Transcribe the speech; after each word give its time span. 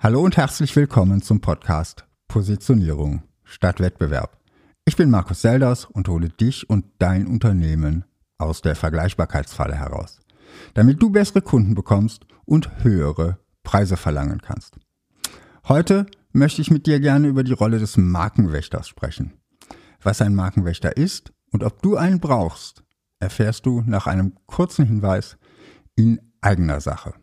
Hallo 0.00 0.20
und 0.20 0.36
herzlich 0.36 0.76
willkommen 0.76 1.22
zum 1.22 1.40
Podcast 1.40 2.06
Positionierung 2.28 3.24
statt 3.42 3.80
Wettbewerb. 3.80 4.38
Ich 4.84 4.94
bin 4.94 5.10
Markus 5.10 5.42
Selders 5.42 5.86
und 5.86 6.06
hole 6.06 6.28
dich 6.28 6.70
und 6.70 6.84
dein 7.00 7.26
Unternehmen 7.26 8.04
aus 8.38 8.62
der 8.62 8.76
Vergleichbarkeitsfalle 8.76 9.74
heraus, 9.74 10.20
damit 10.74 11.02
du 11.02 11.10
bessere 11.10 11.42
Kunden 11.42 11.74
bekommst 11.74 12.26
und 12.44 12.84
höhere 12.84 13.40
Preise 13.64 13.96
verlangen 13.96 14.40
kannst. 14.40 14.78
Heute 15.66 16.06
möchte 16.30 16.62
ich 16.62 16.70
mit 16.70 16.86
dir 16.86 17.00
gerne 17.00 17.26
über 17.26 17.42
die 17.42 17.52
Rolle 17.52 17.80
des 17.80 17.96
Markenwächters 17.96 18.86
sprechen. 18.86 19.32
Was 20.00 20.22
ein 20.22 20.36
Markenwächter 20.36 20.96
ist 20.96 21.32
und 21.50 21.64
ob 21.64 21.82
du 21.82 21.96
einen 21.96 22.20
brauchst, 22.20 22.84
erfährst 23.18 23.66
du 23.66 23.82
nach 23.84 24.06
einem 24.06 24.36
kurzen 24.46 24.86
Hinweis 24.86 25.38
in 25.96 26.20
eigener 26.40 26.80
Sache. 26.80 27.14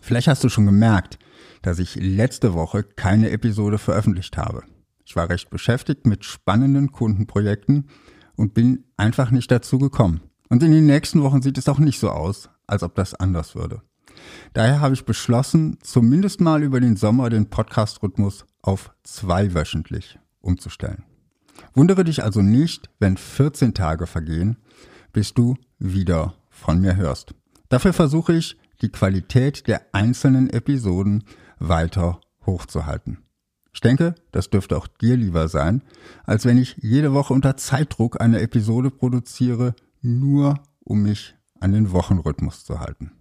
Vielleicht 0.00 0.28
hast 0.28 0.44
du 0.44 0.48
schon 0.48 0.66
gemerkt, 0.66 1.18
dass 1.64 1.78
ich 1.78 1.94
letzte 1.96 2.52
Woche 2.52 2.82
keine 2.82 3.30
Episode 3.30 3.78
veröffentlicht 3.78 4.36
habe. 4.36 4.64
Ich 5.06 5.16
war 5.16 5.30
recht 5.30 5.48
beschäftigt 5.48 6.06
mit 6.06 6.24
spannenden 6.24 6.92
Kundenprojekten 6.92 7.88
und 8.36 8.52
bin 8.52 8.84
einfach 8.98 9.30
nicht 9.30 9.50
dazu 9.50 9.78
gekommen. 9.78 10.20
Und 10.50 10.62
in 10.62 10.72
den 10.72 10.84
nächsten 10.84 11.22
Wochen 11.22 11.40
sieht 11.40 11.56
es 11.56 11.68
auch 11.68 11.78
nicht 11.78 11.98
so 11.98 12.10
aus, 12.10 12.50
als 12.66 12.82
ob 12.82 12.94
das 12.94 13.14
anders 13.14 13.54
würde. 13.54 13.80
Daher 14.52 14.80
habe 14.80 14.92
ich 14.92 15.06
beschlossen, 15.06 15.78
zumindest 15.82 16.42
mal 16.42 16.62
über 16.62 16.80
den 16.80 16.96
Sommer 16.96 17.30
den 17.30 17.48
Podcast-Rhythmus 17.48 18.44
auf 18.60 18.92
zweiwöchentlich 19.02 20.18
umzustellen. 20.40 21.04
Wundere 21.72 22.04
dich 22.04 22.22
also 22.22 22.42
nicht, 22.42 22.90
wenn 22.98 23.16
14 23.16 23.72
Tage 23.72 24.06
vergehen, 24.06 24.58
bis 25.14 25.32
du 25.32 25.56
wieder 25.78 26.34
von 26.50 26.78
mir 26.80 26.96
hörst. 26.96 27.34
Dafür 27.70 27.94
versuche 27.94 28.34
ich, 28.34 28.58
die 28.82 28.90
Qualität 28.90 29.66
der 29.66 29.86
einzelnen 29.92 30.50
Episoden 30.50 31.24
weiter 31.68 32.20
hochzuhalten. 32.46 33.18
Ich 33.72 33.80
denke, 33.80 34.14
das 34.30 34.50
dürfte 34.50 34.76
auch 34.76 34.86
dir 34.86 35.16
lieber 35.16 35.48
sein, 35.48 35.82
als 36.24 36.44
wenn 36.44 36.58
ich 36.58 36.76
jede 36.80 37.12
Woche 37.12 37.34
unter 37.34 37.56
Zeitdruck 37.56 38.20
eine 38.20 38.40
Episode 38.40 38.90
produziere, 38.90 39.74
nur 40.00 40.60
um 40.80 41.02
mich 41.02 41.34
an 41.58 41.72
den 41.72 41.90
Wochenrhythmus 41.90 42.64
zu 42.64 42.78
halten. 42.78 43.12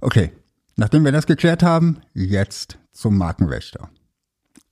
Okay, 0.00 0.32
nachdem 0.76 1.04
wir 1.04 1.12
das 1.12 1.26
geklärt 1.26 1.62
haben, 1.62 2.00
jetzt 2.14 2.78
zum 2.92 3.18
Markenwächter. 3.18 3.90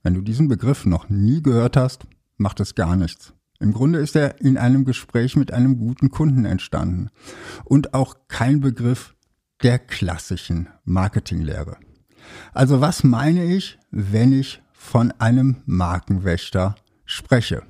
Wenn 0.03 0.15
du 0.15 0.23
diesen 0.23 0.49
Begriff 0.49 0.87
noch 0.87 1.11
nie 1.11 1.43
gehört 1.43 1.77
hast, 1.77 2.07
macht 2.39 2.61
es 2.61 2.75
gar 2.75 2.97
nichts. 2.97 3.35
Im 3.59 3.75
Grunde 3.75 3.99
ist 3.99 4.17
er 4.17 4.41
in 4.41 4.57
einem 4.57 4.87
Gespräch 4.87 5.37
mit 5.37 5.53
einem 5.53 5.77
guten 5.77 6.11
Kunden 6.11 6.47
entstanden 6.47 7.11
und 7.65 7.93
auch 7.93 8.17
kein 8.29 8.61
Begriff 8.61 9.15
der 9.63 9.79
klassischen 9.79 10.71
Marketinglehre. 10.85 11.77
Also 12.53 12.81
was 12.81 13.05
meine 13.05 13.45
ich, 13.45 13.79
wenn 13.91 14.33
ich 14.33 14.63
von 14.73 15.13
einem 15.19 15.63
Markenwächter 15.67 16.75
spreche? 17.05 17.63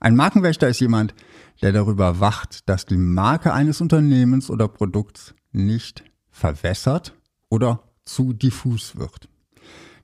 Ein 0.00 0.16
Markenwächter 0.16 0.68
ist 0.68 0.80
jemand, 0.80 1.14
der 1.62 1.72
darüber 1.72 2.20
wacht, 2.20 2.68
dass 2.68 2.86
die 2.86 2.96
Marke 2.96 3.52
eines 3.52 3.80
Unternehmens 3.80 4.50
oder 4.50 4.68
Produkts 4.68 5.34
nicht 5.52 6.02
verwässert 6.30 7.14
oder 7.48 7.84
zu 8.04 8.32
diffus 8.32 8.96
wird. 8.96 9.28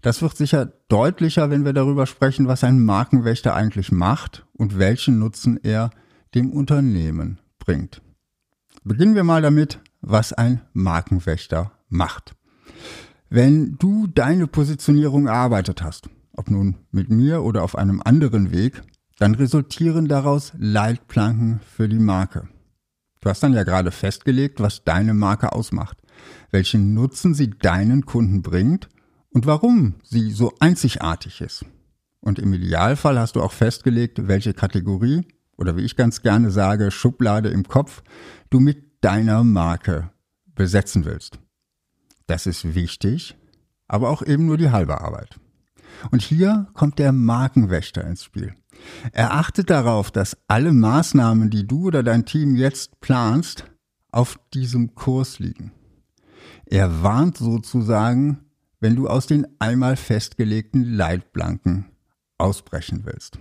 Das 0.00 0.22
wird 0.22 0.36
sicher 0.36 0.72
deutlicher, 0.88 1.50
wenn 1.50 1.64
wir 1.64 1.72
darüber 1.72 2.06
sprechen, 2.06 2.46
was 2.46 2.62
ein 2.62 2.84
Markenwächter 2.84 3.54
eigentlich 3.54 3.90
macht 3.90 4.46
und 4.52 4.78
welchen 4.78 5.18
Nutzen 5.18 5.58
er 5.62 5.90
dem 6.34 6.52
Unternehmen 6.52 7.40
bringt. 7.58 8.00
Beginnen 8.84 9.16
wir 9.16 9.24
mal 9.24 9.42
damit, 9.42 9.80
was 10.00 10.32
ein 10.32 10.60
Markenwächter 10.72 11.72
macht. 11.88 12.36
Wenn 13.30 13.76
du 13.78 14.06
deine 14.06 14.46
Positionierung 14.46 15.26
erarbeitet 15.26 15.82
hast, 15.82 16.08
ob 16.32 16.50
nun 16.50 16.76
mit 16.92 17.10
mir 17.10 17.42
oder 17.42 17.62
auf 17.62 17.76
einem 17.76 18.00
anderen 18.02 18.52
Weg, 18.52 18.82
dann 19.18 19.34
resultieren 19.34 20.08
daraus 20.08 20.52
Leitplanken 20.56 21.60
für 21.60 21.90
die 21.90 21.98
Marke. 21.98 22.48
Du 23.20 23.28
hast 23.28 23.42
dann 23.42 23.52
ja 23.52 23.64
gerade 23.64 23.90
festgelegt, 23.90 24.60
was 24.60 24.84
deine 24.84 25.12
Marke 25.12 25.52
ausmacht, 25.52 25.98
welchen 26.50 26.94
Nutzen 26.94 27.34
sie 27.34 27.50
deinen 27.50 28.06
Kunden 28.06 28.40
bringt 28.40 28.88
und 29.28 29.44
warum 29.44 29.96
sie 30.04 30.30
so 30.30 30.54
einzigartig 30.60 31.42
ist. 31.42 31.66
Und 32.20 32.38
im 32.38 32.54
Idealfall 32.54 33.18
hast 33.18 33.36
du 33.36 33.42
auch 33.42 33.52
festgelegt, 33.52 34.26
welche 34.26 34.54
Kategorie 34.54 35.26
oder 35.58 35.76
wie 35.76 35.84
ich 35.84 35.96
ganz 35.96 36.22
gerne 36.22 36.50
sage, 36.50 36.90
Schublade 36.90 37.50
im 37.50 37.64
Kopf 37.64 38.02
du 38.48 38.60
mit 38.60 39.04
deiner 39.04 39.44
Marke 39.44 40.10
besetzen 40.54 41.04
willst. 41.04 41.38
Das 42.28 42.46
ist 42.46 42.74
wichtig, 42.74 43.36
aber 43.88 44.10
auch 44.10 44.22
eben 44.22 44.46
nur 44.46 44.58
die 44.58 44.70
halbe 44.70 45.00
Arbeit. 45.00 45.40
Und 46.10 46.22
hier 46.22 46.68
kommt 46.74 46.98
der 46.98 47.10
Markenwächter 47.10 48.06
ins 48.06 48.22
Spiel. 48.22 48.54
Er 49.12 49.32
achtet 49.32 49.70
darauf, 49.70 50.10
dass 50.10 50.36
alle 50.46 50.72
Maßnahmen, 50.72 51.50
die 51.50 51.66
du 51.66 51.86
oder 51.86 52.02
dein 52.02 52.26
Team 52.26 52.54
jetzt 52.54 53.00
planst, 53.00 53.64
auf 54.12 54.38
diesem 54.54 54.94
Kurs 54.94 55.38
liegen. 55.38 55.72
Er 56.66 57.02
warnt 57.02 57.38
sozusagen, 57.38 58.44
wenn 58.78 58.94
du 58.94 59.08
aus 59.08 59.26
den 59.26 59.46
einmal 59.58 59.96
festgelegten 59.96 60.84
Leitplanken 60.84 61.86
ausbrechen 62.36 63.00
willst. 63.04 63.38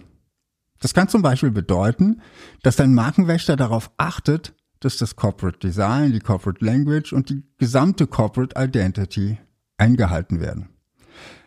Das 0.79 0.93
kann 0.93 1.09
zum 1.09 1.21
Beispiel 1.21 1.51
bedeuten, 1.51 2.21
dass 2.63 2.77
dein 2.77 2.93
Markenwächter 2.93 3.57
darauf 3.57 3.91
achtet, 3.97 4.53
dass 4.79 4.97
das 4.97 5.15
Corporate 5.15 5.59
Design, 5.59 6.11
die 6.11 6.19
Corporate 6.19 6.63
Language 6.63 7.13
und 7.13 7.29
die 7.29 7.43
gesamte 7.57 8.07
Corporate 8.07 8.55
Identity 8.57 9.37
eingehalten 9.77 10.39
werden. 10.39 10.69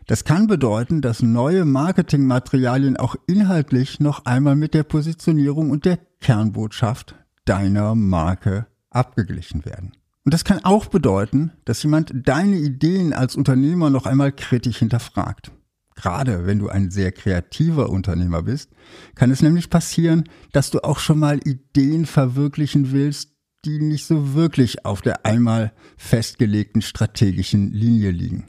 Das 0.07 0.25
kann 0.25 0.49
bedeuten, 0.49 1.03
dass 1.03 1.23
neue 1.23 1.65
Marketingmaterialien 1.65 2.97
auch 2.97 3.15
inhaltlich 3.27 4.01
noch 4.01 4.25
einmal 4.25 4.57
mit 4.57 4.75
der 4.75 4.83
Positionierung 4.83 5.71
und 5.71 5.85
der 5.85 5.99
Kernbotschaft 6.21 7.15
deiner 7.45 7.95
Marke 7.95 8.67
abgeglichen 8.91 9.65
werden. 9.65 9.93
Und 10.25 10.35
das 10.35 10.45
kann 10.45 10.65
auch 10.65 10.87
bedeuten, 10.87 11.53
dass 11.65 11.83
jemand 11.83 12.13
deine 12.15 12.57
Ideen 12.57 13.13
als 13.13 13.37
Unternehmer 13.37 13.91
noch 13.91 14.07
einmal 14.07 14.33
kritisch 14.33 14.79
hinterfragt. 14.79 15.53
Gerade 15.95 16.47
wenn 16.47 16.59
du 16.59 16.69
ein 16.69 16.91
sehr 16.91 17.13
kreativer 17.13 17.91
Unternehmer 17.91 18.43
bist, 18.43 18.71
kann 19.15 19.31
es 19.31 19.43
nämlich 19.43 19.71
passieren, 19.71 20.25
dass 20.53 20.71
du 20.71 20.83
auch 20.83 20.99
schon 20.99 21.19
mal 21.19 21.39
Ideen 21.47 22.07
verwirklichen 22.07 22.93
willst, 22.93 23.31
die 23.65 23.79
nicht 23.81 24.07
so 24.07 24.35
wirklich 24.35 24.87
auf 24.87 25.03
der 25.03 25.27
einmal 25.27 25.73
festgelegten 25.97 26.81
strategischen 26.81 27.73
Linie 27.73 28.11
liegen. 28.11 28.47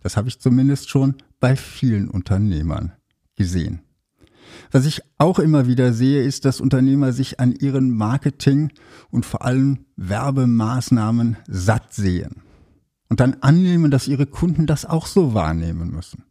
Das 0.00 0.16
habe 0.16 0.28
ich 0.28 0.40
zumindest 0.40 0.90
schon 0.90 1.16
bei 1.40 1.54
vielen 1.54 2.08
Unternehmern 2.08 2.92
gesehen. 3.36 3.82
Was 4.70 4.86
ich 4.86 5.02
auch 5.18 5.38
immer 5.38 5.66
wieder 5.66 5.92
sehe, 5.92 6.22
ist, 6.22 6.44
dass 6.44 6.60
Unternehmer 6.60 7.12
sich 7.12 7.38
an 7.40 7.52
ihren 7.52 7.90
Marketing 7.90 8.72
und 9.10 9.24
vor 9.24 9.44
allem 9.44 9.86
Werbemaßnahmen 9.96 11.36
satt 11.46 11.92
sehen 11.92 12.42
und 13.08 13.20
dann 13.20 13.34
annehmen, 13.40 13.90
dass 13.90 14.08
ihre 14.08 14.26
Kunden 14.26 14.66
das 14.66 14.84
auch 14.84 15.06
so 15.06 15.34
wahrnehmen 15.34 15.90
müssen. 15.90 16.24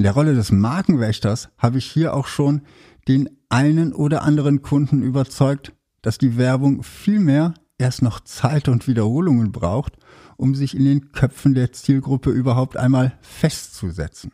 In 0.00 0.04
der 0.04 0.14
Rolle 0.14 0.34
des 0.34 0.50
Markenwächters 0.50 1.50
habe 1.58 1.76
ich 1.76 1.84
hier 1.84 2.14
auch 2.14 2.26
schon 2.26 2.62
den 3.06 3.28
einen 3.50 3.92
oder 3.92 4.22
anderen 4.22 4.62
Kunden 4.62 5.02
überzeugt, 5.02 5.74
dass 6.00 6.16
die 6.16 6.38
Werbung 6.38 6.82
vielmehr 6.82 7.52
erst 7.76 8.00
noch 8.00 8.20
Zeit 8.20 8.70
und 8.70 8.88
Wiederholungen 8.88 9.52
braucht, 9.52 9.98
um 10.38 10.54
sich 10.54 10.74
in 10.74 10.86
den 10.86 11.12
Köpfen 11.12 11.52
der 11.52 11.72
Zielgruppe 11.72 12.30
überhaupt 12.30 12.78
einmal 12.78 13.12
festzusetzen. 13.20 14.32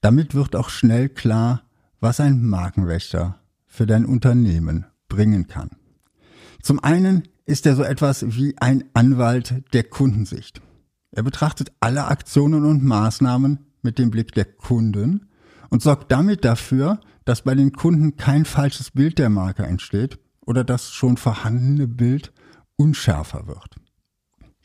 Damit 0.00 0.34
wird 0.34 0.56
auch 0.56 0.68
schnell 0.68 1.10
klar, 1.10 1.62
was 2.00 2.18
ein 2.18 2.44
Markenwächter 2.44 3.38
für 3.66 3.86
dein 3.86 4.04
Unternehmen 4.04 4.84
bringen 5.08 5.46
kann. 5.46 5.70
Zum 6.60 6.82
einen 6.82 7.22
ist 7.46 7.66
er 7.66 7.76
so 7.76 7.84
etwas 7.84 8.36
wie 8.36 8.58
ein 8.58 8.82
Anwalt 8.94 9.62
der 9.72 9.84
Kundensicht. 9.84 10.60
Er 11.12 11.22
betrachtet 11.22 11.70
alle 11.78 12.06
Aktionen 12.06 12.64
und 12.64 12.82
Maßnahmen 12.82 13.60
mit 13.84 13.98
dem 13.98 14.10
Blick 14.10 14.32
der 14.32 14.44
Kunden 14.44 15.28
und 15.70 15.82
sorgt 15.82 16.10
damit 16.10 16.44
dafür, 16.44 17.00
dass 17.24 17.42
bei 17.42 17.54
den 17.54 17.72
Kunden 17.72 18.16
kein 18.16 18.44
falsches 18.44 18.90
Bild 18.90 19.18
der 19.18 19.30
Marke 19.30 19.64
entsteht 19.64 20.18
oder 20.46 20.64
das 20.64 20.92
schon 20.92 21.16
vorhandene 21.16 21.88
Bild 21.88 22.32
unschärfer 22.76 23.46
wird. 23.46 23.76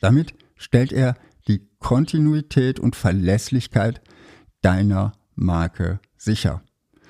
Damit 0.00 0.34
stellt 0.56 0.92
er 0.92 1.14
die 1.48 1.68
Kontinuität 1.78 2.78
und 2.80 2.96
Verlässlichkeit 2.96 4.02
deiner 4.62 5.12
Marke 5.34 6.00
sicher. 6.16 6.62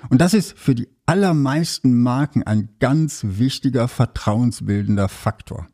Und 0.09 0.21
das 0.21 0.33
ist 0.33 0.57
für 0.57 0.73
die 0.73 0.87
allermeisten 1.05 2.01
Marken 2.01 2.43
ein 2.43 2.69
ganz 2.79 3.21
wichtiger 3.23 3.87
vertrauensbildender 3.87 5.09
Faktor. 5.09 5.67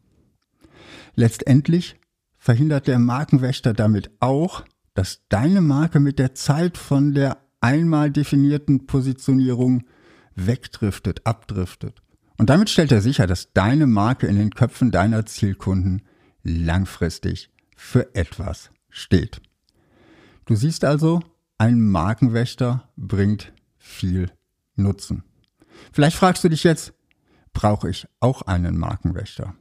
Letztendlich 1.15 1.99
verhindert 2.37 2.87
der 2.87 2.99
Markenwächter 2.99 3.73
damit 3.73 4.11
auch, 4.19 4.63
dass 4.97 5.21
deine 5.29 5.61
Marke 5.61 5.99
mit 5.99 6.17
der 6.17 6.33
Zeit 6.33 6.75
von 6.75 7.13
der 7.13 7.37
einmal 7.61 8.09
definierten 8.09 8.87
Positionierung 8.87 9.83
wegdriftet, 10.33 11.21
abdriftet. 11.23 12.01
Und 12.39 12.49
damit 12.49 12.71
stellt 12.71 12.91
er 12.91 13.01
sicher, 13.01 13.27
dass 13.27 13.53
deine 13.53 13.85
Marke 13.85 14.25
in 14.25 14.37
den 14.37 14.49
Köpfen 14.49 14.89
deiner 14.89 15.27
Zielkunden 15.27 16.01
langfristig 16.41 17.51
für 17.75 18.15
etwas 18.15 18.71
steht. 18.89 19.39
Du 20.45 20.55
siehst 20.55 20.83
also, 20.83 21.21
ein 21.59 21.79
Markenwächter 21.79 22.89
bringt 22.95 23.53
viel 23.77 24.31
Nutzen. 24.75 25.23
Vielleicht 25.91 26.17
fragst 26.17 26.43
du 26.43 26.49
dich 26.49 26.63
jetzt, 26.63 26.95
brauche 27.53 27.87
ich 27.87 28.07
auch 28.19 28.41
einen 28.41 28.79
Markenwächter? 28.79 29.53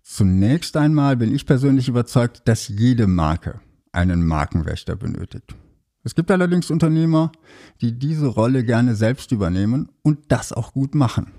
Zunächst 0.00 0.78
einmal 0.78 1.18
bin 1.18 1.34
ich 1.34 1.44
persönlich 1.44 1.90
überzeugt, 1.90 2.48
dass 2.48 2.68
jede 2.68 3.06
Marke 3.06 3.60
einen 3.94 4.24
Markenwächter 4.24 4.96
benötigt. 4.96 5.54
Es 6.02 6.14
gibt 6.14 6.30
allerdings 6.30 6.70
Unternehmer, 6.70 7.32
die 7.80 7.98
diese 7.98 8.26
Rolle 8.26 8.64
gerne 8.64 8.94
selbst 8.94 9.32
übernehmen 9.32 9.88
und 10.02 10.18
das 10.28 10.52
auch 10.52 10.72
gut 10.72 10.94
machen. 10.94 11.32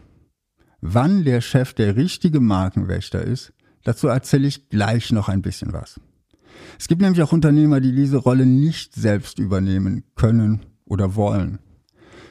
Wann 0.82 1.24
der 1.24 1.42
Chef 1.42 1.74
der 1.74 1.96
richtige 1.96 2.40
Markenwächter 2.40 3.22
ist, 3.22 3.54
dazu 3.84 4.08
erzähle 4.08 4.48
ich 4.48 4.70
gleich 4.70 5.12
noch 5.12 5.30
ein 5.30 5.42
bisschen 5.42 5.72
was. 5.72 6.00
Es 6.80 6.88
gibt 6.88 7.02
nämlich 7.02 7.22
auch 7.22 7.32
Unternehmer, 7.32 7.80
die 7.80 7.94
diese 7.94 8.18
Rolle 8.18 8.46
nicht 8.46 8.96
selbst 8.96 9.40
übernehmen 9.40 10.04
können 10.16 10.66
oder 10.86 11.16
wollen. 11.16 11.60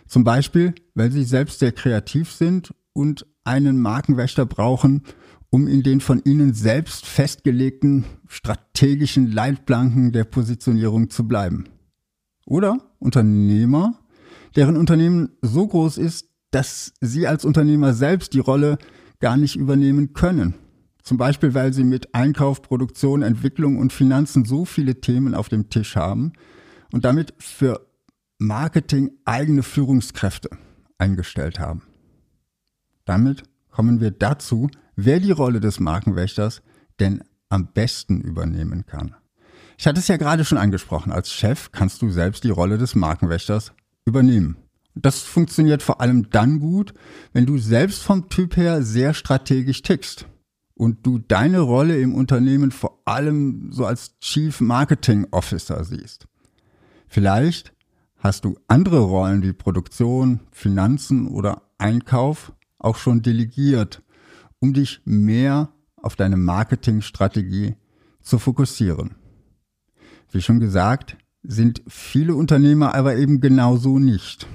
Zum 0.07 0.25
Beispiel, 0.25 0.75
weil 0.95 1.11
sie 1.11 1.25
selbst 1.25 1.61
sehr 1.61 1.73
kreativ 1.73 2.33
sind 2.33 2.75
und 2.93 3.27
einen 3.45 3.81
Markenwächter 3.81 4.47
brauchen, 4.47 5.03
um 5.55 5.69
in 5.69 5.85
den 5.85 6.01
von 6.01 6.21
ihnen 6.25 6.53
selbst 6.53 7.07
festgelegten 7.07 8.05
strategischen 8.27 9.31
Leitplanken 9.31 10.11
der 10.11 10.25
Positionierung 10.25 11.11
zu 11.11 11.29
bleiben. 11.29 11.67
Oder 12.45 12.79
Unternehmer, 12.99 14.01
deren 14.57 14.77
Unternehmen 14.77 15.29
so 15.43 15.65
groß 15.65 15.99
ist, 15.99 16.29
dass 16.51 16.93
sie 17.01 17.29
als 17.29 17.45
Unternehmer 17.45 17.95
selbst 17.95 18.33
die 18.33 18.41
Rolle 18.41 18.79
gar 19.21 19.37
nicht 19.37 19.55
übernehmen 19.55 20.13
können. 20.13 20.55
Zum 21.05 21.19
Beispiel, 21.19 21.55
weil 21.55 21.73
sie 21.73 21.85
mit 21.85 22.17
Einkauf, 22.17 22.61
Produktion, 22.61 23.23
Entwicklung 23.23 23.79
und 23.79 23.93
Finanzen 23.93 24.45
so 24.45 24.65
viele 24.65 25.01
Themen 25.01 25.37
auf 25.37 25.49
dem 25.49 25.71
Tisch 25.71 25.95
haben 25.95 26.33
und 26.91 27.05
damit 27.05 27.33
für 27.39 27.87
Marketing 28.39 29.13
eigene 29.25 29.63
Führungskräfte 29.63 30.51
eingestellt 30.99 31.61
haben. 31.61 31.83
Damit 33.05 33.45
kommen 33.71 34.01
wir 34.01 34.11
dazu, 34.11 34.69
wer 34.97 35.21
die 35.21 35.31
Rolle 35.31 35.61
des 35.61 35.81
Markenwächters 35.81 36.63
denn 37.01 37.23
am 37.49 37.73
besten 37.73 38.21
übernehmen 38.21 38.87
kann. 38.87 39.15
Ich 39.77 39.87
hatte 39.87 40.01
es 40.01 40.09
ja 40.09 40.17
gerade 40.17 40.45
schon 40.45 40.59
angesprochen, 40.59 41.13
als 41.13 41.33
Chef 41.33 41.73
kannst 41.73 42.03
du 42.03 42.11
selbst 42.11 42.45
die 42.45 42.51
Rolle 42.51 42.79
des 42.79 42.95
Markenwächters 42.95 43.73
übernehmen. 44.05 44.57
Das 44.95 45.23
funktioniert 45.23 45.83
vor 45.83 46.01
allem 46.01 46.31
dann 46.31 46.61
gut, 46.61 46.95
wenn 47.33 47.47
du 47.47 47.59
selbst 47.59 48.03
vom 48.03 48.29
Typ 48.29 48.57
her 48.57 48.83
sehr 48.83 49.13
strategisch 49.13 49.83
tickst 49.83 50.27
und 50.75 51.05
du 51.05 51.19
deine 51.19 51.61
Rolle 51.61 51.99
im 51.99 52.15
Unternehmen 52.15 52.71
vor 52.71 53.01
allem 53.05 53.73
so 53.73 53.87
als 53.87 54.19
Chief 54.21 54.61
Marketing 54.61 55.27
Officer 55.33 55.85
siehst. 55.85 56.27
Vielleicht 57.09 57.73
hast 58.19 58.45
du 58.45 58.57
andere 58.69 59.01
Rollen 59.01 59.43
wie 59.43 59.53
Produktion, 59.53 60.41
Finanzen 60.53 61.27
oder 61.27 61.63
Einkauf 61.79 62.53
auch 62.79 62.97
schon 62.97 63.23
delegiert, 63.23 64.03
um 64.65 64.73
dich 64.73 65.03
mehr 65.05 65.69
auf 65.97 66.17
deine 66.17 66.39
Marketingstrategie 66.39 67.77
zu 68.23 68.39
fokussieren. 68.39 69.15
Wie 70.33 70.41
schon 70.41 70.59
gesagt, 70.59 71.19
sind 71.43 71.83
viele 71.87 72.35
Unternehmer 72.35 72.95
aber 72.95 73.17
eben 73.17 73.43
genauso 73.43 73.99
nicht. 73.99 74.47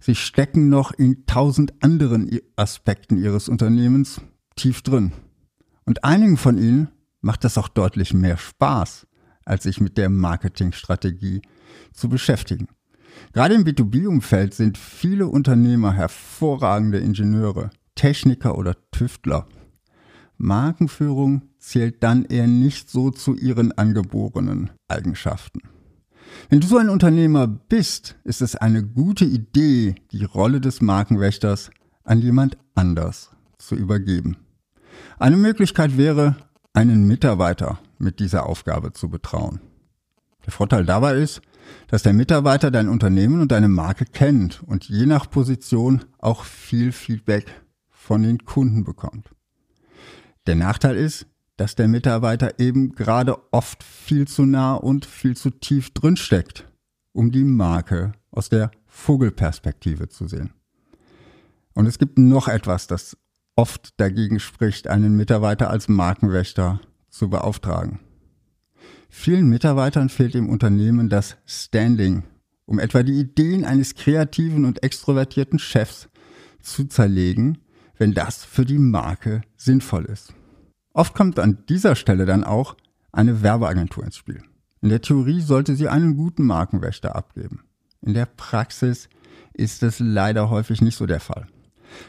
Sie 0.00 0.16
stecken 0.16 0.68
noch 0.68 0.90
in 0.90 1.26
tausend 1.26 1.74
anderen 1.80 2.28
Aspekten 2.56 3.18
ihres 3.18 3.48
Unternehmens 3.48 4.20
tief 4.56 4.82
drin. 4.82 5.12
Und 5.84 6.02
einigen 6.02 6.36
von 6.36 6.58
ihnen 6.58 6.88
macht 7.20 7.44
das 7.44 7.56
auch 7.56 7.68
deutlich 7.68 8.12
mehr 8.14 8.36
Spaß, 8.36 9.06
als 9.44 9.62
sich 9.62 9.80
mit 9.80 9.96
der 9.96 10.08
Marketingstrategie 10.08 11.40
zu 11.92 12.08
beschäftigen. 12.08 12.66
Gerade 13.32 13.54
im 13.54 13.62
B2B-Umfeld 13.62 14.54
sind 14.54 14.76
viele 14.76 15.28
Unternehmer 15.28 15.92
hervorragende 15.92 16.98
Ingenieure, 16.98 17.70
Techniker 17.98 18.56
oder 18.56 18.76
Tüftler. 18.92 19.48
Markenführung 20.36 21.42
zählt 21.58 22.00
dann 22.04 22.24
eher 22.24 22.46
nicht 22.46 22.88
so 22.88 23.10
zu 23.10 23.34
ihren 23.34 23.72
angeborenen 23.72 24.70
Eigenschaften. 24.86 25.62
Wenn 26.48 26.60
du 26.60 26.68
so 26.68 26.76
ein 26.76 26.90
Unternehmer 26.90 27.48
bist, 27.48 28.14
ist 28.22 28.40
es 28.40 28.54
eine 28.54 28.84
gute 28.84 29.24
Idee, 29.24 29.96
die 30.12 30.22
Rolle 30.22 30.60
des 30.60 30.80
Markenwächters 30.80 31.70
an 32.04 32.20
jemand 32.20 32.56
anders 32.76 33.30
zu 33.58 33.74
übergeben. 33.74 34.36
Eine 35.18 35.36
Möglichkeit 35.36 35.96
wäre, 35.96 36.36
einen 36.72 37.04
Mitarbeiter 37.08 37.80
mit 37.98 38.20
dieser 38.20 38.46
Aufgabe 38.46 38.92
zu 38.92 39.08
betrauen. 39.08 39.60
Der 40.46 40.52
Vorteil 40.52 40.84
dabei 40.84 41.16
ist, 41.16 41.42
dass 41.88 42.04
der 42.04 42.12
Mitarbeiter 42.12 42.70
dein 42.70 42.88
Unternehmen 42.88 43.40
und 43.40 43.50
deine 43.50 43.68
Marke 43.68 44.04
kennt 44.04 44.62
und 44.62 44.84
je 44.84 45.04
nach 45.04 45.28
Position 45.28 46.04
auch 46.20 46.44
viel 46.44 46.92
Feedback 46.92 47.46
von 48.08 48.22
den 48.22 48.46
Kunden 48.46 48.84
bekommt. 48.84 49.34
Der 50.46 50.54
Nachteil 50.54 50.96
ist, 50.96 51.26
dass 51.58 51.74
der 51.74 51.88
Mitarbeiter 51.88 52.58
eben 52.58 52.94
gerade 52.94 53.36
oft 53.52 53.82
viel 53.82 54.26
zu 54.26 54.46
nah 54.46 54.76
und 54.76 55.04
viel 55.04 55.36
zu 55.36 55.50
tief 55.50 55.90
drin 55.90 56.16
steckt, 56.16 56.66
um 57.12 57.30
die 57.30 57.44
Marke 57.44 58.12
aus 58.30 58.48
der 58.48 58.70
Vogelperspektive 58.86 60.08
zu 60.08 60.26
sehen. 60.26 60.54
Und 61.74 61.84
es 61.84 61.98
gibt 61.98 62.16
noch 62.16 62.48
etwas, 62.48 62.86
das 62.86 63.14
oft 63.56 64.00
dagegen 64.00 64.40
spricht, 64.40 64.88
einen 64.88 65.14
Mitarbeiter 65.14 65.68
als 65.68 65.88
Markenwächter 65.88 66.80
zu 67.10 67.28
beauftragen. 67.28 68.00
Vielen 69.10 69.50
Mitarbeitern 69.50 70.08
fehlt 70.08 70.34
im 70.34 70.48
Unternehmen 70.48 71.10
das 71.10 71.36
Standing, 71.44 72.22
um 72.64 72.78
etwa 72.78 73.02
die 73.02 73.20
Ideen 73.20 73.66
eines 73.66 73.94
kreativen 73.94 74.64
und 74.64 74.82
extrovertierten 74.82 75.58
Chefs 75.58 76.08
zu 76.62 76.86
zerlegen, 76.86 77.58
wenn 77.98 78.14
das 78.14 78.44
für 78.44 78.64
die 78.64 78.78
Marke 78.78 79.42
sinnvoll 79.56 80.04
ist. 80.06 80.32
Oft 80.92 81.14
kommt 81.14 81.38
an 81.38 81.58
dieser 81.68 81.94
Stelle 81.94 82.26
dann 82.26 82.44
auch 82.44 82.76
eine 83.12 83.42
Werbeagentur 83.42 84.04
ins 84.04 84.16
Spiel. 84.16 84.42
In 84.80 84.88
der 84.88 85.02
Theorie 85.02 85.40
sollte 85.40 85.76
sie 85.76 85.88
einen 85.88 86.16
guten 86.16 86.44
Markenwächter 86.44 87.16
abgeben. 87.16 87.60
In 88.00 88.14
der 88.14 88.26
Praxis 88.26 89.08
ist 89.52 89.82
es 89.82 89.98
leider 89.98 90.50
häufig 90.50 90.80
nicht 90.80 90.96
so 90.96 91.06
der 91.06 91.20
Fall. 91.20 91.46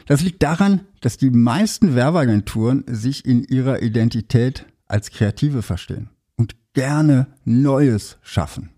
Das 0.06 0.22
liegt 0.22 0.42
daran, 0.42 0.82
dass 1.00 1.16
die 1.16 1.30
meisten 1.30 1.94
Werbeagenturen 1.94 2.84
sich 2.86 3.24
in 3.24 3.44
ihrer 3.44 3.82
Identität 3.82 4.66
als 4.86 5.10
Kreative 5.10 5.62
verstehen 5.62 6.10
und 6.36 6.54
gerne 6.74 7.26
Neues 7.44 8.18
schaffen. 8.22 8.70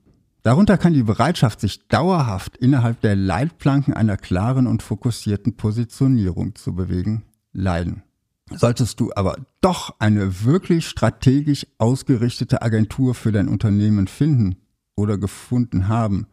Darunter 0.42 0.76
kann 0.76 0.92
die 0.92 1.04
Bereitschaft, 1.04 1.60
sich 1.60 1.86
dauerhaft 1.86 2.56
innerhalb 2.56 3.00
der 3.00 3.14
Leitplanken 3.14 3.94
einer 3.94 4.16
klaren 4.16 4.66
und 4.66 4.82
fokussierten 4.82 5.56
Positionierung 5.56 6.56
zu 6.56 6.74
bewegen, 6.74 7.22
leiden. 7.52 8.02
Solltest 8.50 8.98
du 8.98 9.12
aber 9.14 9.36
doch 9.60 9.94
eine 10.00 10.44
wirklich 10.44 10.88
strategisch 10.88 11.66
ausgerichtete 11.78 12.60
Agentur 12.60 13.14
für 13.14 13.30
dein 13.30 13.48
Unternehmen 13.48 14.08
finden 14.08 14.56
oder 14.96 15.16
gefunden 15.16 15.86
haben, 15.88 16.26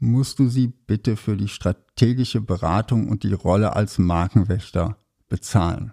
musst 0.00 0.40
du 0.40 0.48
sie 0.48 0.66
bitte 0.66 1.16
für 1.16 1.36
die 1.36 1.48
strategische 1.48 2.40
Beratung 2.40 3.08
und 3.08 3.22
die 3.22 3.32
Rolle 3.32 3.74
als 3.74 3.98
Markenwächter 3.98 4.98
bezahlen. 5.28 5.92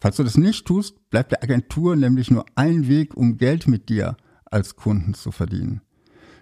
Falls 0.00 0.16
du 0.16 0.24
das 0.24 0.38
nicht 0.38 0.66
tust, 0.66 1.10
bleibt 1.10 1.32
der 1.32 1.42
Agentur 1.42 1.94
nämlich 1.94 2.30
nur 2.30 2.46
ein 2.54 2.88
Weg, 2.88 3.14
um 3.14 3.36
Geld 3.36 3.68
mit 3.68 3.90
dir 3.90 4.16
als 4.46 4.76
Kunden 4.76 5.12
zu 5.12 5.30
verdienen. 5.30 5.82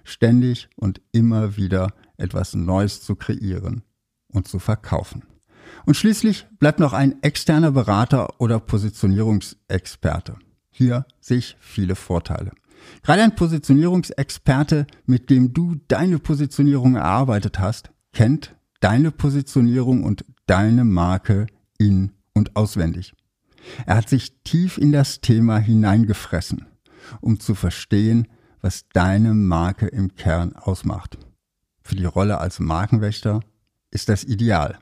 Ständig 0.08 0.70
und 0.76 1.02
immer 1.12 1.56
wieder 1.58 1.92
etwas 2.16 2.54
Neues 2.54 3.02
zu 3.02 3.14
kreieren 3.14 3.82
und 4.28 4.48
zu 4.48 4.58
verkaufen. 4.58 5.24
Und 5.84 5.96
schließlich 5.96 6.46
bleibt 6.58 6.80
noch 6.80 6.94
ein 6.94 7.22
externer 7.22 7.72
Berater 7.72 8.40
oder 8.40 8.58
Positionierungsexperte. 8.58 10.36
Hier 10.70 11.04
sehe 11.20 11.36
ich 11.36 11.56
viele 11.60 11.94
Vorteile. 11.94 12.52
Gerade 13.02 13.22
ein 13.22 13.34
Positionierungsexperte, 13.34 14.86
mit 15.04 15.28
dem 15.28 15.52
du 15.52 15.76
deine 15.88 16.18
Positionierung 16.18 16.94
erarbeitet 16.96 17.58
hast, 17.58 17.90
kennt 18.12 18.56
deine 18.80 19.10
Positionierung 19.10 20.04
und 20.04 20.24
deine 20.46 20.84
Marke 20.84 21.48
in 21.76 22.12
und 22.32 22.56
auswendig. 22.56 23.12
Er 23.84 23.96
hat 23.96 24.08
sich 24.08 24.40
tief 24.42 24.78
in 24.78 24.90
das 24.90 25.20
Thema 25.20 25.58
hineingefressen, 25.58 26.66
um 27.20 27.40
zu 27.40 27.54
verstehen, 27.54 28.28
was 28.60 28.88
deine 28.92 29.34
Marke 29.34 29.86
im 29.86 30.14
Kern 30.14 30.56
ausmacht. 30.56 31.18
Für 31.82 31.96
die 31.96 32.04
Rolle 32.04 32.38
als 32.38 32.60
Markenwächter 32.60 33.40
ist 33.90 34.08
das 34.08 34.24
ideal. 34.24 34.78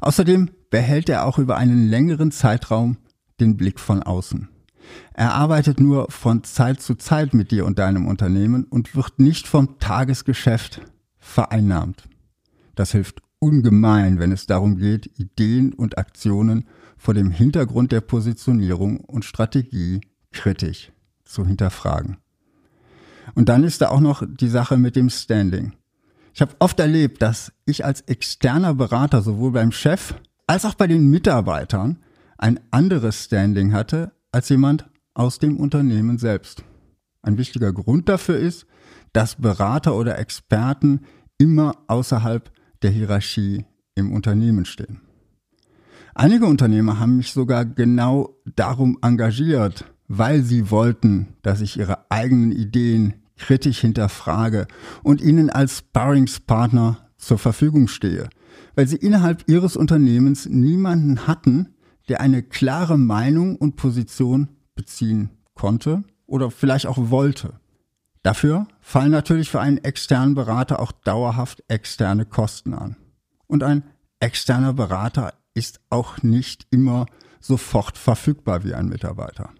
Außerdem 0.00 0.50
behält 0.70 1.08
er 1.08 1.24
auch 1.24 1.38
über 1.38 1.56
einen 1.56 1.88
längeren 1.88 2.30
Zeitraum 2.30 2.98
den 3.40 3.56
Blick 3.56 3.80
von 3.80 4.02
außen. 4.02 4.48
Er 5.14 5.34
arbeitet 5.34 5.80
nur 5.80 6.10
von 6.10 6.44
Zeit 6.44 6.80
zu 6.80 6.94
Zeit 6.94 7.34
mit 7.34 7.50
dir 7.50 7.66
und 7.66 7.78
deinem 7.78 8.06
Unternehmen 8.06 8.64
und 8.64 8.94
wird 8.94 9.18
nicht 9.18 9.48
vom 9.48 9.78
Tagesgeschäft 9.78 10.80
vereinnahmt. 11.18 12.08
Das 12.74 12.92
hilft 12.92 13.20
ungemein, 13.38 14.18
wenn 14.18 14.32
es 14.32 14.46
darum 14.46 14.78
geht, 14.78 15.18
Ideen 15.18 15.72
und 15.72 15.98
Aktionen 15.98 16.68
vor 16.96 17.14
dem 17.14 17.30
Hintergrund 17.30 17.92
der 17.92 18.00
Positionierung 18.00 19.00
und 19.00 19.24
Strategie 19.24 20.00
kritisch 20.32 20.92
zu 21.24 21.46
hinterfragen. 21.46 22.18
Und 23.34 23.48
dann 23.48 23.64
ist 23.64 23.80
da 23.80 23.88
auch 23.88 24.00
noch 24.00 24.22
die 24.26 24.48
Sache 24.48 24.76
mit 24.76 24.96
dem 24.96 25.10
Standing. 25.10 25.72
Ich 26.34 26.40
habe 26.40 26.54
oft 26.58 26.78
erlebt, 26.78 27.22
dass 27.22 27.52
ich 27.64 27.84
als 27.84 28.02
externer 28.02 28.74
Berater 28.74 29.22
sowohl 29.22 29.52
beim 29.52 29.72
Chef 29.72 30.14
als 30.46 30.64
auch 30.64 30.74
bei 30.74 30.86
den 30.86 31.08
Mitarbeitern 31.10 31.98
ein 32.38 32.60
anderes 32.70 33.24
Standing 33.24 33.72
hatte 33.72 34.12
als 34.32 34.48
jemand 34.48 34.86
aus 35.14 35.38
dem 35.38 35.56
Unternehmen 35.56 36.18
selbst. 36.18 36.62
Ein 37.22 37.38
wichtiger 37.38 37.72
Grund 37.72 38.08
dafür 38.08 38.36
ist, 38.38 38.66
dass 39.12 39.36
Berater 39.36 39.96
oder 39.96 40.18
Experten 40.18 41.00
immer 41.38 41.74
außerhalb 41.86 42.50
der 42.82 42.90
Hierarchie 42.90 43.64
im 43.94 44.12
Unternehmen 44.12 44.66
stehen. 44.66 45.00
Einige 46.14 46.46
Unternehmer 46.46 46.98
haben 46.98 47.16
mich 47.16 47.32
sogar 47.32 47.64
genau 47.64 48.36
darum 48.44 48.98
engagiert, 49.02 49.84
weil 50.08 50.42
sie 50.42 50.70
wollten, 50.70 51.28
dass 51.42 51.60
ich 51.60 51.78
ihre 51.78 52.10
eigenen 52.10 52.52
Ideen 52.52 53.14
kritisch 53.36 53.80
hinterfrage 53.80 54.66
und 55.02 55.20
ihnen 55.20 55.50
als 55.50 55.78
Sparringspartner 55.78 56.98
zur 57.18 57.38
Verfügung 57.38 57.88
stehe, 57.88 58.28
weil 58.74 58.86
sie 58.86 58.96
innerhalb 58.96 59.44
ihres 59.48 59.76
Unternehmens 59.76 60.46
niemanden 60.46 61.26
hatten, 61.26 61.74
der 62.08 62.20
eine 62.20 62.42
klare 62.42 62.98
Meinung 62.98 63.56
und 63.56 63.76
Position 63.76 64.48
beziehen 64.74 65.30
konnte 65.54 66.04
oder 66.26 66.50
vielleicht 66.50 66.86
auch 66.86 67.10
wollte. 67.10 67.54
Dafür 68.22 68.66
fallen 68.80 69.12
natürlich 69.12 69.50
für 69.50 69.60
einen 69.60 69.78
externen 69.78 70.34
Berater 70.34 70.80
auch 70.80 70.92
dauerhaft 70.92 71.62
externe 71.68 72.26
Kosten 72.26 72.74
an. 72.74 72.96
Und 73.46 73.62
ein 73.62 73.84
externer 74.18 74.72
Berater 74.72 75.32
ist 75.54 75.80
auch 75.90 76.22
nicht 76.22 76.66
immer 76.70 77.06
sofort 77.40 77.96
verfügbar 77.96 78.64
wie 78.64 78.74
ein 78.74 78.88
Mitarbeiter. 78.88 79.50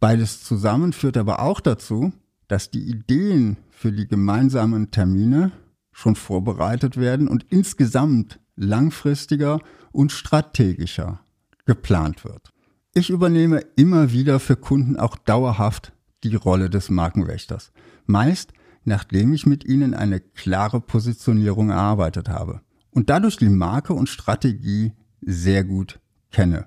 Beides 0.00 0.42
zusammen 0.42 0.92
führt 0.92 1.16
aber 1.16 1.40
auch 1.40 1.60
dazu, 1.60 2.12
dass 2.48 2.70
die 2.70 2.88
Ideen 2.88 3.58
für 3.70 3.92
die 3.92 4.08
gemeinsamen 4.08 4.90
Termine 4.90 5.52
schon 5.92 6.16
vorbereitet 6.16 6.96
werden 6.96 7.28
und 7.28 7.44
insgesamt 7.50 8.40
langfristiger 8.56 9.60
und 9.92 10.10
strategischer 10.10 11.20
geplant 11.66 12.24
wird. 12.24 12.50
Ich 12.94 13.10
übernehme 13.10 13.60
immer 13.76 14.10
wieder 14.10 14.40
für 14.40 14.56
Kunden 14.56 14.96
auch 14.96 15.16
dauerhaft 15.16 15.92
die 16.24 16.34
Rolle 16.34 16.70
des 16.70 16.90
Markenwächters. 16.90 17.72
Meist 18.06 18.52
nachdem 18.84 19.32
ich 19.32 19.46
mit 19.46 19.64
ihnen 19.64 19.94
eine 19.94 20.20
klare 20.20 20.80
Positionierung 20.80 21.70
erarbeitet 21.70 22.28
habe 22.28 22.60
und 22.90 23.10
dadurch 23.10 23.36
die 23.36 23.48
Marke 23.48 23.92
und 23.92 24.08
Strategie 24.08 24.92
sehr 25.20 25.64
gut 25.64 26.00
kenne. 26.30 26.66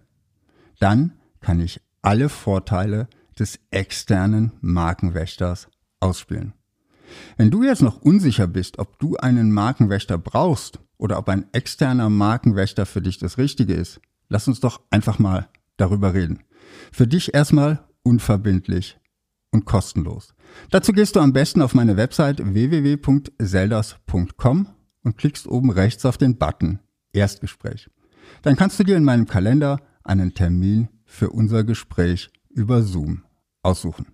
Dann 0.80 1.14
kann 1.40 1.60
ich 1.60 1.82
alle 2.02 2.30
Vorteile 2.30 3.08
des 3.40 3.60
externen 3.72 4.52
Markenwächters 4.62 5.68
ausspielen. 6.00 6.54
Wenn 7.38 7.52
du 7.52 7.64
jetzt 7.64 7.82
noch 7.82 8.02
unsicher 8.02 8.48
bist, 8.48 8.80
ob 8.80 9.00
du 9.00 9.16
einen 9.18 9.52
Markenwächter 9.52 10.18
brauchst 10.18 10.80
oder 10.98 11.18
ob 11.18 11.30
ein 11.30 11.46
externer 11.54 12.10
Markenwächter 12.10 12.86
für 12.86 13.02
dich 13.02 13.18
das 13.18 13.38
Richtige 13.38 13.74
ist, 13.74 14.02
lass 14.30 14.48
uns 14.48 14.60
doch 14.60 14.82
einfach 14.90 15.20
mal 15.20 15.50
darüber 15.78 16.14
reden. 16.14 16.44
Für 16.92 17.08
dich 17.08 17.34
erstmal 17.34 17.84
unverbindlich 18.04 19.00
und 19.52 19.66
kostenlos. 19.66 20.34
Dazu 20.72 20.94
gehst 20.94 21.16
du 21.16 21.20
am 21.20 21.34
besten 21.34 21.62
auf 21.62 21.74
meine 21.74 21.98
Website 21.98 22.42
www.seldas.com 22.44 24.68
und 25.04 25.18
klickst 25.18 25.48
oben 25.48 25.70
rechts 25.70 26.06
auf 26.06 26.18
den 26.18 26.38
Button 26.38 26.80
Erstgespräch. 27.12 27.90
Dann 28.42 28.56
kannst 28.56 28.80
du 28.80 28.84
dir 28.84 28.98
in 28.98 29.04
meinem 29.04 29.28
Kalender 29.28 29.80
einen 30.04 30.34
Termin 30.34 30.90
für 31.06 31.30
unser 31.30 31.64
Gespräch 31.64 32.32
über 32.54 32.82
Zoom 32.84 33.24
aussuchen. 33.62 34.08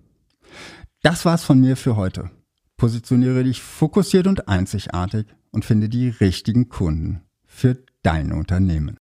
Das 1.01 1.25
war's 1.25 1.43
von 1.43 1.59
mir 1.59 1.77
für 1.77 1.95
heute. 1.95 2.31
Positioniere 2.77 3.43
dich 3.43 3.61
fokussiert 3.61 4.27
und 4.27 4.47
einzigartig 4.47 5.27
und 5.51 5.65
finde 5.65 5.89
die 5.89 6.09
richtigen 6.09 6.69
Kunden 6.69 7.21
für 7.45 7.77
dein 8.01 8.31
Unternehmen. 8.31 8.97